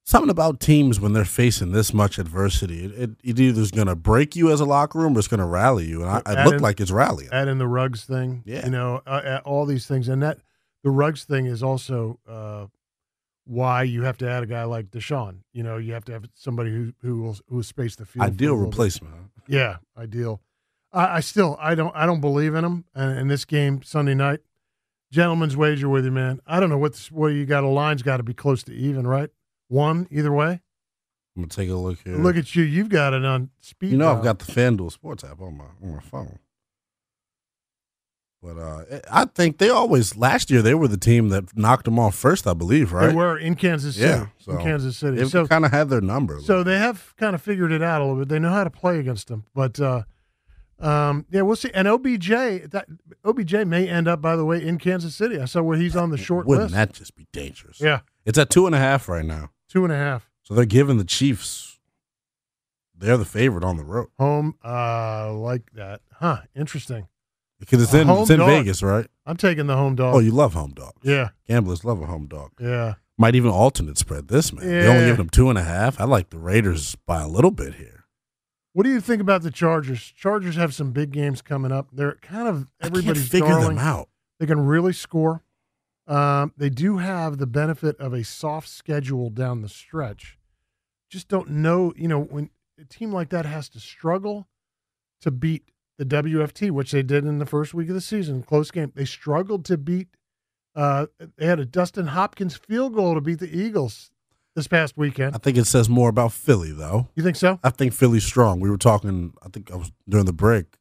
[0.03, 3.87] something about teams when they're facing this much adversity, it, it, it either is going
[3.87, 6.01] to break you as a locker room or it's going to rally you.
[6.01, 7.29] And I, it looked in- like it's rallying.
[7.31, 8.65] Add in the Ruggs thing, Yeah.
[8.65, 10.39] You know, uh, uh, all these things, and that
[10.83, 12.65] the Ruggs thing is also uh,
[13.45, 15.39] why you have to add a guy like DeSean.
[15.51, 18.25] You know, you have to have somebody who who will who will space the field.
[18.25, 18.65] Ideal bit.
[18.65, 19.13] replacement.
[19.47, 20.41] Yeah, ideal.
[20.91, 22.85] I, I still I don't I don't believe in him.
[22.95, 24.39] And in this game Sunday night,
[25.11, 26.41] gentleman's wager with you, man.
[26.47, 27.63] I don't know what's what you got.
[27.63, 29.29] A line's got to be close to even, right?
[29.67, 30.61] One either way.
[31.35, 32.15] I'm going to take a look here.
[32.15, 32.63] Look at you.
[32.63, 33.91] You've got it on speed.
[33.91, 36.37] you know, I've got the FanDuel Sports app on my, on my phone.
[38.43, 41.97] But uh, I think they always, last year, they were the team that knocked them
[41.97, 43.07] off first, I believe, right?
[43.07, 44.05] They were in Kansas City.
[44.07, 45.15] Yeah, in Kansas City.
[45.15, 46.41] They've So kind of had their number.
[46.41, 48.27] so they have kind of figured it out a little bit.
[48.27, 49.45] They know how to play against them.
[49.55, 50.03] But uh,
[50.79, 51.71] um, yeah, we'll see.
[51.73, 52.27] And OBJ
[52.71, 52.85] that
[53.23, 55.39] OBJ may end up, by the way, in Kansas City.
[55.39, 56.75] I saw where he's on the short Wouldn't list.
[56.75, 57.79] that just be dangerous?
[57.79, 59.51] yeah, It's at two and a half right now.
[59.69, 60.29] two and a half.
[60.43, 61.79] So they're giving the Chiefs,
[62.93, 66.41] they're the favorite on the road Home, uh, like that, huh?
[66.53, 67.07] Interesting.
[67.65, 68.49] Because it's in it's in dog.
[68.49, 69.07] Vegas, right?
[69.25, 70.15] I'm taking the home dog.
[70.15, 70.99] Oh, you love home dogs.
[71.03, 72.51] yeah, Gamblers love a home dog.
[72.59, 72.95] yeah.
[73.15, 74.65] Might even alternate spread this man.
[74.67, 76.01] They only give them two and a half.
[76.01, 78.05] I like the Raiders by a little bit here.
[78.73, 80.01] What do you think about the Chargers?
[80.01, 81.89] Chargers have some big games coming up.
[81.93, 84.09] They're kind of I everybody's can't figure them out.
[84.39, 85.43] They can really score.
[86.07, 90.39] Um, they do have the benefit of a soft schedule down the stretch.
[91.09, 92.49] Just don't know, you know, when
[92.79, 94.47] a team like that has to struggle
[95.21, 98.71] to beat the WFT, which they did in the first week of the season, close
[98.71, 98.91] game.
[98.95, 100.07] They struggled to beat.
[100.75, 101.05] Uh,
[101.37, 104.09] they had a Dustin Hopkins field goal to beat the Eagles
[104.55, 105.35] this past weekend.
[105.35, 107.09] I think it says more about Philly though.
[107.15, 107.59] You think so?
[107.63, 108.59] I think Philly's strong.
[108.59, 109.33] We were talking.
[109.43, 110.77] I think I was during the break.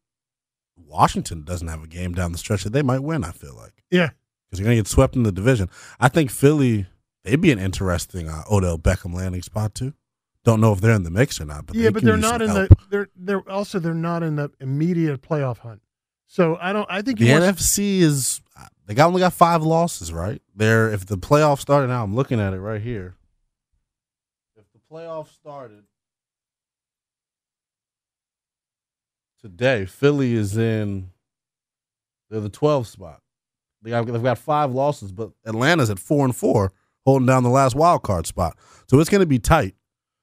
[0.77, 3.25] Washington doesn't have a game down the stretch that they might win.
[3.25, 4.11] I feel like Yeah.
[4.51, 5.69] because you're going to get swept in the division.
[6.01, 6.87] I think Philly
[7.25, 9.95] they'd be an interesting uh, Odell Beckham landing spot too.
[10.45, 12.43] Don't know if they're in the mix or not, but yeah, they but they're not
[12.43, 12.69] in help.
[12.69, 12.77] the.
[12.91, 15.83] They're they're also they're not in the immediate playoff hunt.
[16.27, 16.87] So I don't.
[16.91, 18.41] I think The NFC is
[18.87, 20.43] they got only got five losses, right?
[20.55, 23.15] They're if the playoffs started now, I'm looking at it right here.
[24.57, 25.85] If the playoffs started
[29.41, 31.11] today, Philly is in
[32.31, 33.21] they're the 12th spot.
[33.83, 36.73] They got, they've got five losses, but Atlanta's at four and four,
[37.05, 38.57] holding down the last wild card spot.
[38.89, 39.75] So it's going to be tight.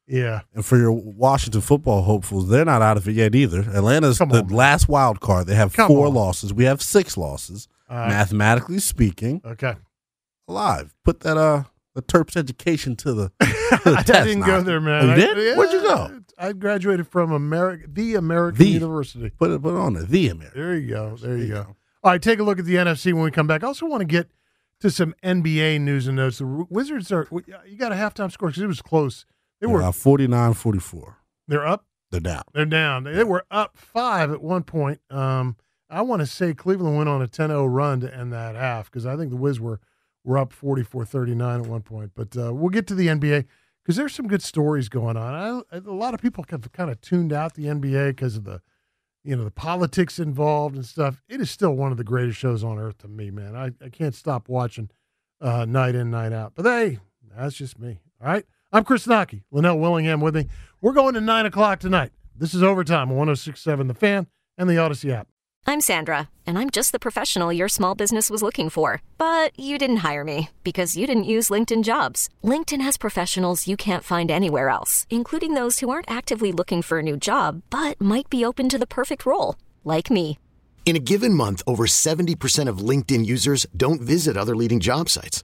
[0.10, 0.42] Yeah.
[0.56, 3.60] And for your Washington football hopefuls, they're not out of it yet either.
[3.62, 5.46] Atlanta's Come the on, last wild card.
[5.48, 6.14] They have Come four on.
[6.16, 6.52] losses.
[6.54, 7.68] We have six losses.
[7.88, 9.76] Uh, Mathematically speaking, Okay.
[10.48, 10.94] alive.
[11.04, 11.64] Put that uh
[11.96, 14.26] the Terps education to the, to the I test.
[14.28, 14.46] didn't now.
[14.46, 15.02] go there, man.
[15.04, 15.38] Oh, you I- did?
[15.38, 16.20] yeah, Where'd you go?
[16.38, 18.70] I graduated from America, the American The.
[18.70, 19.30] University.
[19.32, 20.04] Put it put it on there.
[20.04, 20.62] The American.
[20.62, 21.16] There you go.
[21.18, 21.76] There you go.
[22.04, 23.64] All right, take a look at the NFC when we come back.
[23.64, 24.30] I also want to get
[24.80, 26.38] to some NBA news and notes.
[26.38, 27.28] The Wizards are.
[27.68, 29.26] You got a halftime score because it was close.
[29.62, 29.82] They were.
[29.82, 31.16] uh, 49-44.
[31.48, 31.86] They're up.
[32.12, 32.44] They're down.
[32.54, 33.04] They're down.
[33.04, 35.00] They were up five at one point.
[35.10, 35.58] Um,
[35.90, 39.06] I want to say Cleveland went on a 10-0 run to end that half because
[39.06, 39.80] I think the Wiz were
[40.24, 42.12] were up 44-39 at one point.
[42.16, 43.46] But uh, we'll get to the NBA
[43.84, 45.64] because there's some good stories going on.
[45.72, 48.62] I, a lot of people have kind of tuned out the NBA because of the
[49.24, 51.22] you know the politics involved and stuff.
[51.30, 53.56] It is still one of the greatest shows on earth to me, man.
[53.56, 54.90] I, I can't stop watching
[55.42, 56.54] uh, night in night out.
[56.56, 57.00] But hey,
[57.36, 58.00] that's just me.
[58.22, 58.46] All right.
[58.72, 60.46] I'm Chris Knoche, Linnell Willingham with me.
[60.80, 62.12] We're going to 9 o'clock tonight.
[62.36, 64.28] This is Overtime on 1067 The Fan
[64.60, 65.26] and the Audacy app.
[65.66, 69.02] I'm Sandra, and I'm just the professional your small business was looking for.
[69.18, 72.30] But you didn't hire me because you didn't use LinkedIn jobs.
[72.44, 77.00] LinkedIn has professionals you can't find anywhere else, including those who aren't actively looking for
[77.00, 80.38] a new job but might be open to the perfect role, like me.
[80.86, 85.44] In a given month, over 70% of LinkedIn users don't visit other leading job sites.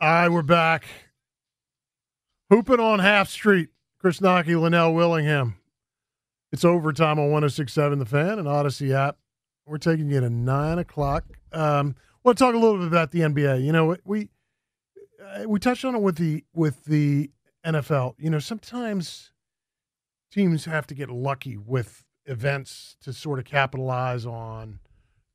[0.00, 0.84] All right, we're back.
[2.50, 3.70] Hooping on Half Street.
[3.98, 5.56] Chris Knoche, Linnell Willingham.
[6.52, 9.16] It's overtime on 1067 The Fan and Audacy app.
[9.66, 11.24] We're taking you to 9 o'clock.
[11.52, 13.64] Um, want to talk a little bit about the NBA.
[13.64, 14.28] You know, we
[15.24, 17.30] uh, we touched on it with the with the
[17.64, 18.14] NFL.
[18.18, 19.32] You know, sometimes
[20.30, 24.80] teams have to get lucky with events to sort of capitalize on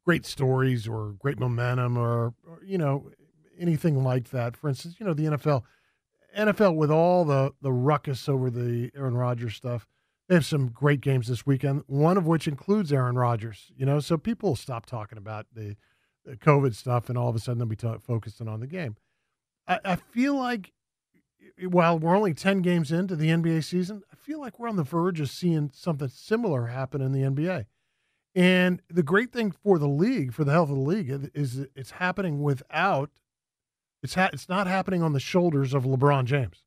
[0.05, 3.09] great stories or great momentum or, or you know
[3.59, 4.55] anything like that.
[4.55, 5.63] For instance, you know the NFL,
[6.37, 9.87] NFL with all the the ruckus over the Aaron Rodgers stuff,
[10.27, 11.83] they have some great games this weekend.
[11.87, 13.71] One of which includes Aaron Rodgers.
[13.75, 15.75] You know, so people stop talking about the,
[16.23, 18.95] the COVID stuff, and all of a sudden they'll be talk, focusing on the game.
[19.67, 20.71] I, I feel like
[21.63, 24.83] while we're only ten games into the NBA season, I feel like we're on the
[24.83, 27.65] verge of seeing something similar happen in the NBA.
[28.35, 31.91] And the great thing for the league, for the health of the league, is it's
[31.91, 33.09] happening without
[34.01, 36.63] it's ha- it's not happening on the shoulders of LeBron James.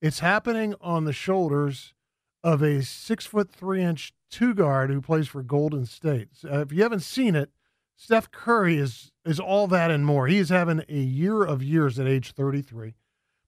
[0.00, 1.94] It's happening on the shoulders
[2.42, 6.28] of a six foot three inch two guard who plays for Golden State.
[6.44, 7.50] Uh, if you haven't seen it,
[7.96, 10.26] Steph Curry is is all that and more.
[10.26, 12.94] He is having a year of years at age 33.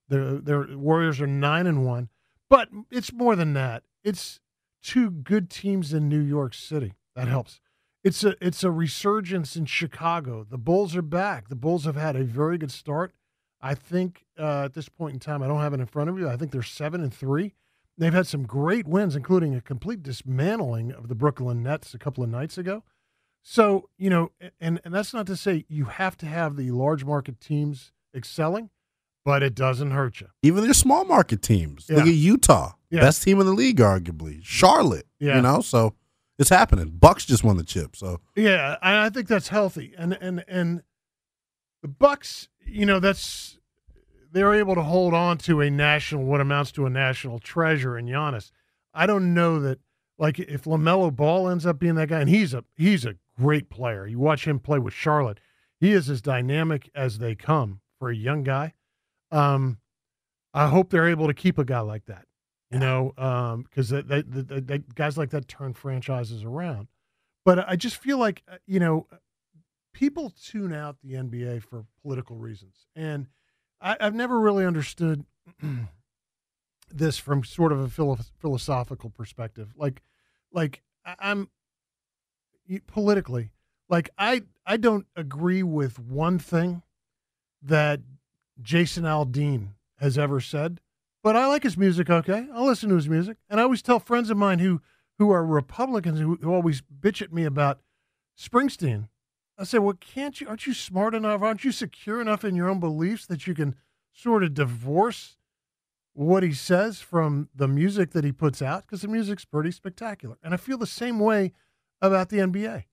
[0.08, 2.08] The their Warriors are nine and one,
[2.48, 3.82] but it's more than that.
[4.04, 4.40] It's
[4.82, 6.92] two good teams in New York City.
[7.16, 7.60] That helps.
[8.04, 10.46] It's a it's a resurgence in Chicago.
[10.48, 11.48] The Bulls are back.
[11.48, 13.12] The Bulls have had a very good start.
[13.60, 16.18] I think uh, at this point in time, I don't have it in front of
[16.18, 16.28] you.
[16.28, 17.54] I think they're seven and three.
[17.98, 22.22] They've had some great wins, including a complete dismantling of the Brooklyn Nets a couple
[22.22, 22.84] of nights ago.
[23.42, 27.04] So you know, and and that's not to say you have to have the large
[27.04, 28.70] market teams excelling,
[29.24, 30.28] but it doesn't hurt you.
[30.42, 31.86] Even their small market teams.
[31.88, 31.96] Yeah.
[31.96, 33.00] Look at Utah, Yeah.
[33.00, 34.40] best team in the league, arguably.
[34.44, 35.36] Charlotte, Yeah.
[35.36, 35.94] you know, so
[36.38, 36.90] it's happening.
[36.90, 40.82] Bucks just won the chip, so Yeah, I I think that's healthy, and and and
[41.82, 43.58] the Bucks, you know, that's
[44.32, 48.06] they're able to hold on to a national, what amounts to a national treasure in
[48.06, 48.50] Giannis.
[48.92, 49.78] I don't know that,
[50.18, 53.70] like, if LaMelo Ball ends up being that guy, and he's a he's a great
[53.70, 54.06] player.
[54.06, 55.38] You watch him play with Charlotte,
[55.78, 58.74] he is as dynamic as they come for a young guy.
[59.30, 59.78] Um,
[60.52, 62.26] I hope they're able to keep a guy like that.
[62.76, 66.88] You know, because they, they, they, they, guys like that turn franchises around.
[67.44, 69.06] But I just feel like uh, you know,
[69.94, 73.28] people tune out the NBA for political reasons, and
[73.80, 75.24] I, I've never really understood
[76.90, 79.72] this from sort of a philo- philosophical perspective.
[79.76, 80.02] Like,
[80.52, 80.82] like
[81.20, 81.48] I'm
[82.86, 83.52] politically,
[83.88, 86.82] like I I don't agree with one thing
[87.62, 88.00] that
[88.60, 90.80] Jason Aldean has ever said,
[91.26, 92.08] but I like his music.
[92.08, 94.80] Okay, I'll listen to his music, and I always tell friends of mine who
[95.18, 97.80] who are Republicans who, who always bitch at me about
[98.38, 99.08] Springsteen.
[99.58, 100.46] I say, well, can't you?
[100.46, 101.42] Aren't you smart enough?
[101.42, 103.74] Aren't you secure enough in your own beliefs that you can
[104.12, 105.36] sort of divorce
[106.12, 108.82] what he says from the music that he puts out?
[108.82, 111.50] Because the music's pretty spectacular, and I feel the same way
[112.00, 112.84] about the NBA.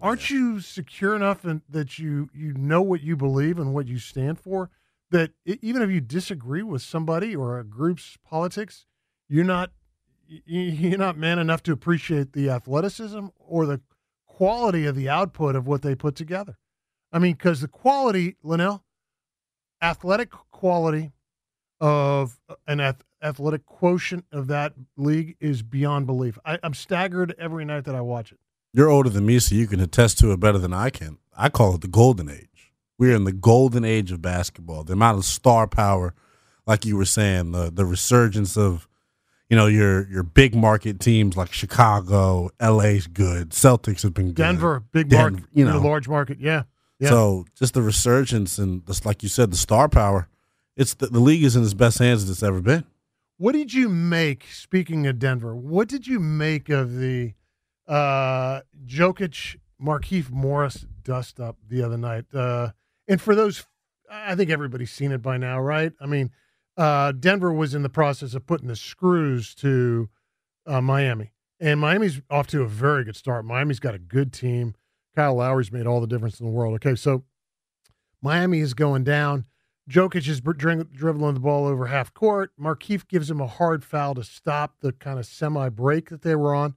[0.00, 3.98] Aren't you secure enough in, that you you know what you believe and what you
[3.98, 4.70] stand for?
[5.12, 8.86] That even if you disagree with somebody or a group's politics,
[9.28, 9.70] you're not
[10.26, 13.80] you're not man enough to appreciate the athleticism or the
[14.26, 16.58] quality of the output of what they put together.
[17.12, 18.84] I mean, because the quality, Linnell,
[19.82, 21.12] athletic quality
[21.80, 26.38] of uh, an ath- athletic quotient of that league is beyond belief.
[26.44, 28.38] I, I'm staggered every night that I watch it.
[28.72, 31.18] you're older than me, so you can attest to it better than I can.
[31.36, 32.51] I call it the golden age.
[33.02, 34.84] We're in the golden age of basketball.
[34.84, 36.14] The amount of star power,
[36.68, 38.86] like you were saying, the the resurgence of,
[39.50, 44.36] you know your your big market teams like Chicago, LA's good, Celtics have been good,
[44.36, 45.80] Denver, big Denver, market, you know.
[45.80, 46.38] large market.
[46.38, 46.62] Yeah.
[47.00, 47.08] Yeah.
[47.08, 50.28] So just the resurgence and just like you said, the star power.
[50.76, 52.84] It's the, the league is in its best hands it's ever been.
[53.36, 54.46] What did you make?
[54.52, 57.32] Speaking of Denver, what did you make of the
[57.88, 62.26] uh, Jokic Markieff Morris dust up the other night?
[62.32, 62.70] Uh,
[63.12, 63.66] and for those,
[64.10, 65.92] I think everybody's seen it by now, right?
[66.00, 66.30] I mean,
[66.78, 70.08] uh, Denver was in the process of putting the screws to
[70.66, 73.44] uh, Miami, and Miami's off to a very good start.
[73.44, 74.74] Miami's got a good team.
[75.14, 76.74] Kyle Lowry's made all the difference in the world.
[76.76, 77.24] Okay, so
[78.22, 79.44] Miami is going down.
[79.90, 82.52] Jokic is dribbling the ball over half court.
[82.58, 86.34] Markieff gives him a hard foul to stop the kind of semi break that they
[86.34, 86.76] were on.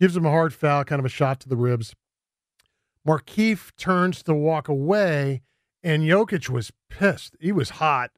[0.00, 1.94] Gives him a hard foul, kind of a shot to the ribs.
[3.06, 5.42] Markieff turns to walk away,
[5.82, 7.36] and Jokic was pissed.
[7.40, 8.10] He was hot.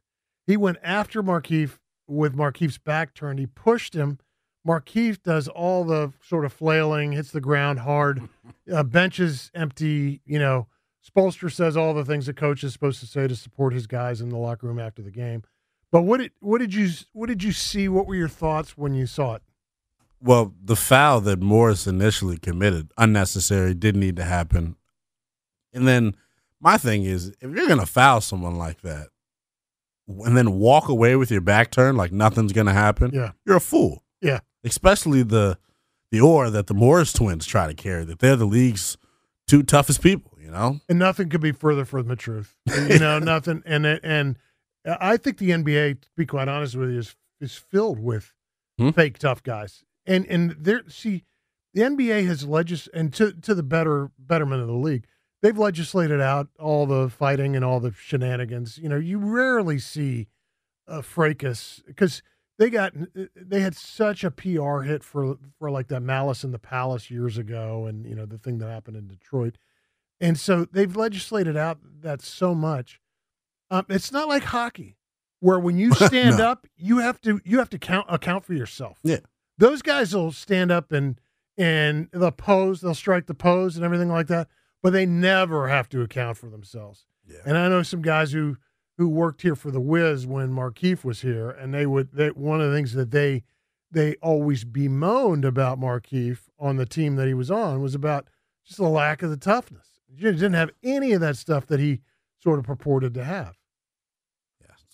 [0.47, 3.39] He went after Markieff with Markieff's back turned.
[3.39, 4.19] He pushed him.
[4.67, 8.29] Markieff does all the sort of flailing, hits the ground hard,
[8.73, 10.67] uh, benches empty, you know.
[11.09, 14.21] Spoelstra says all the things the coach is supposed to say to support his guys
[14.21, 15.43] in the locker room after the game.
[15.91, 17.89] But what did what did you what did you see?
[17.89, 19.43] What were your thoughts when you saw it?
[20.21, 24.77] Well, the foul that Morris initially committed, unnecessary, didn't need to happen.
[25.73, 26.15] And then
[26.61, 29.09] my thing is, if you're going to foul someone like that
[30.09, 33.33] and then walk away with your back turned like nothing's going to happen, Yeah.
[33.47, 34.05] you're a fool.
[34.21, 34.41] Yeah.
[34.65, 35.59] Especially the
[36.11, 38.99] the aura that the Morris twins try to carry, that they're the league's
[39.47, 40.81] two toughest people, you know?
[40.89, 42.57] And nothing could be further from the truth.
[42.67, 43.63] You know, nothing.
[43.65, 44.37] And it- and
[44.85, 48.33] I think the NBA, to be quite honest with you, is is filled with
[48.79, 48.91] Hmm?
[48.91, 49.85] fake tough guys.
[50.07, 51.25] And and there, see,
[51.75, 55.07] the NBA has legis and to to the better betterment of the league,
[55.43, 58.79] they've legislated out all the fighting and all the shenanigans.
[58.79, 60.29] You know, you rarely see
[60.87, 62.23] a fracas because
[62.59, 62.93] they got
[63.35, 67.39] they had such a PR hit for for like that Malice in the Palace years
[67.39, 69.57] ago, and you know the thing that happened in Detroit,
[70.21, 73.01] and so they've legislated out that so much.
[73.71, 74.97] Um, it's not like hockey,
[75.39, 76.49] where when you stand No.
[76.51, 78.99] up, you have to you have to count account for yourself.
[79.03, 79.19] Yeah.
[79.57, 81.19] those guys will stand up and
[81.57, 84.49] and they'll pose, they'll strike the pose and everything like that,
[84.83, 87.07] but they never have to account for themselves.
[87.29, 87.39] Yeah.
[87.47, 88.57] And I know some guys who
[88.97, 92.61] who worked here for the Wiz when Markieff was here, and they would they one
[92.61, 93.45] of the things that they
[93.91, 98.29] they always bemoaned about Markieff on the team that he was on was about
[98.65, 99.87] just the lack of the toughness.
[100.15, 102.01] He didn't have any of that stuff that he
[102.39, 103.57] sort of purported to have.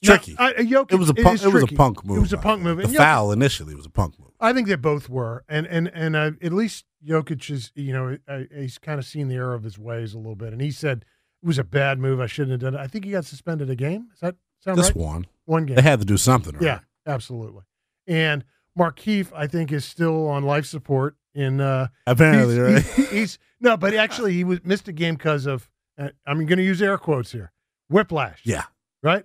[0.07, 0.37] Tricky.
[0.39, 2.19] I- Jokic it was a punk, it was a punk move.
[2.19, 2.79] It was a punk move.
[2.79, 4.31] The Jokic- foul initially was a punk move.
[4.41, 8.19] I think they both were, and and and uh, at least Jokic is, you know,
[8.29, 10.71] uh, he's kind of seen the error of his ways a little bit, and he
[10.71, 11.05] said
[11.43, 12.21] it was a bad move.
[12.21, 12.83] I shouldn't have done it.
[12.83, 14.09] I think he got suspended a game.
[14.15, 14.97] Is that sound Just right?
[14.97, 15.27] one.
[15.47, 15.77] One game.
[15.77, 16.55] They had to do something.
[16.55, 16.63] Right?
[16.63, 17.63] Yeah, absolutely.
[18.07, 18.45] And
[18.79, 21.17] Markieff, I think, is still on life support.
[21.35, 22.83] In uh, Apparently, he's, right?
[23.11, 25.69] he- he's no, but actually, he was missed a game because of.
[25.99, 27.53] Uh, I'm going to use air quotes here.
[27.89, 28.41] Whiplash.
[28.45, 28.65] Yeah.
[29.03, 29.25] Right.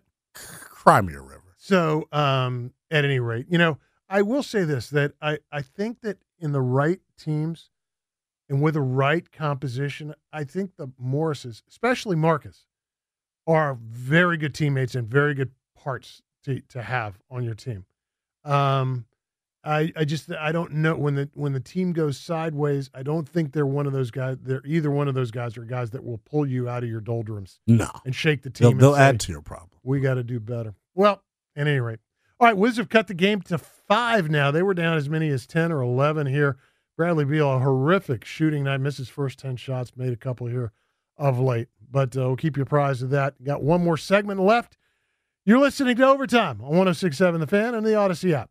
[0.82, 1.44] Cry river.
[1.58, 3.78] So, um, at any rate, you know,
[4.10, 7.70] I will say this that I, I think that in the right teams
[8.50, 12.66] and with the right composition, I think the Morrises, especially Marcus,
[13.46, 17.86] are very good teammates and very good parts to, to have on your team.
[18.44, 19.06] Um,
[19.64, 22.90] I, I just I don't know when the when the team goes sideways.
[22.96, 24.38] I don't think they're one of those guys.
[24.42, 27.02] They're either one of those guys or guys that will pull you out of your
[27.02, 27.90] doldrums No.
[28.06, 28.78] and shake the team.
[28.78, 29.70] They'll, they'll say, add to your problem.
[29.84, 30.74] we got to do better.
[30.96, 31.22] Well,
[31.56, 32.00] at any rate.
[32.40, 34.50] All right, Wizards have cut the game to five now.
[34.50, 36.58] They were down as many as 10 or 11 here.
[36.98, 40.72] Bradley Beal, a horrific shooting night, missed his first 10 shots, made a couple here
[41.18, 41.68] of late.
[41.90, 43.44] But uh, we'll keep you apprised of that.
[43.44, 44.78] Got one more segment left.
[45.46, 48.51] You're listening to Overtime on 1067 The Fan and the Audacy app.